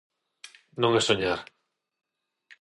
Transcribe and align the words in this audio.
Non 0.81 0.91
é 0.99 1.01
soñar. 1.07 1.39